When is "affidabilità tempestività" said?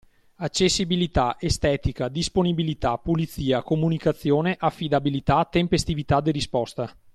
4.59-6.21